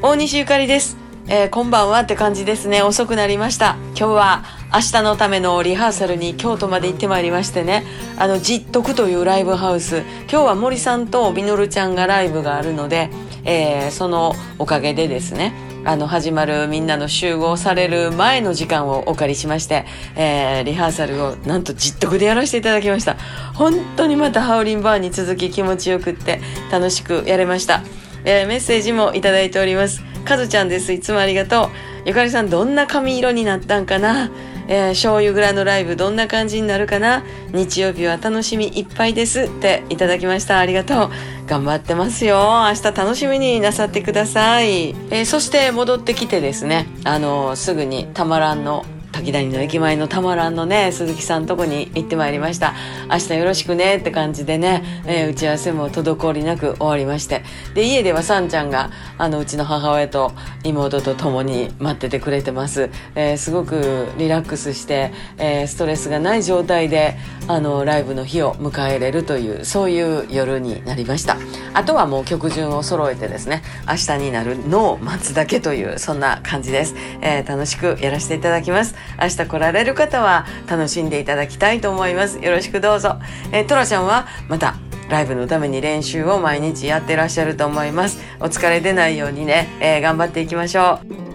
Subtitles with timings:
[0.00, 0.96] 大西ゆかりです。
[1.26, 2.82] えーこんばんはって感じですね。
[2.82, 3.76] 遅くなりました。
[3.88, 7.82] 今日は明日のためのリハーサルに京都まで行ってまいりましてね。
[8.16, 10.04] あの、じっとくというライブハウス。
[10.30, 13.10] 今日は森さんとみのるちゃんがライブがあるので、
[13.44, 15.52] えーそのおかげでですね、
[15.84, 19.84] あの、始まるみんなの集合される前の時間をお借りしまして、
[20.14, 23.16] えーリハーサルをなんとじっとくでやらせていただきました。
[23.54, 26.40] 本当にまたハウリンバーに続き気持ちよくって
[26.70, 27.82] 楽しくやれました。
[28.24, 30.02] えーメッセージもいただいております。
[30.24, 30.92] かずちゃんです。
[30.92, 31.68] いつもありがとう。
[32.04, 34.30] ゆかりさん、どんな髪色になったんかな？
[34.68, 37.24] えー醤油蔵のライブどんな感じになるかな？
[37.52, 40.58] 日曜日は楽しみいっぱいですっていただきました。
[40.58, 41.10] ありがとう。
[41.46, 42.66] 頑張ってますよ。
[42.68, 44.90] 明日楽しみになさってください。
[44.90, 48.84] えーそして戻ってきてですね、あのーすぐにたまらんの
[49.18, 52.74] 滝谷の駅前のたまらんのね鈴木さんとこに行ってまいりました。
[53.10, 57.42] 明日よろしくねって感じでね、えー打ち合わせも滞りなく終わりまして。
[57.74, 67.16] で家ではさんちゃんがあのうちの母親と妹と共に待っててくれてます、えーすごくリラックスして、えーストレスがない状態で
[67.48, 71.38] あのライブの日を迎えれるというそういう夜になりました。
[71.74, 78.94] あとはもう曲順を揃えてですね明日になるのを待つだけというそんな感じです、え楽しくやらせていただきます。
[79.20, 83.16] 明日来られる方は楽しんでいただきたいと思いますよろしくどうぞ、
[83.52, 84.76] えー、トラちゃんはまた
[85.08, 91.28] ライブのために練習を毎日やってらっしゃると思いますお疲れ出ないようにね、えー頑張っていきましょう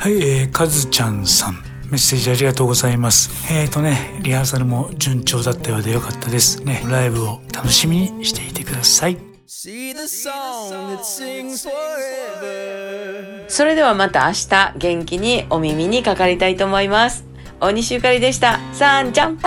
[0.00, 1.56] はい、えー、かずちゃんさん。
[1.90, 3.52] メッセージありがとうございます。
[3.52, 6.82] えーとね、リハーサルも順調だったようでよかったですね。
[6.88, 9.29] ライブを楽しみにしていてください。
[9.52, 13.44] See the song that sings forever.
[13.48, 17.24] それではまた明日元気にお耳にかかりたいと思います。
[17.58, 18.60] 大西ゆかりでした。
[18.72, 19.40] さんちゃん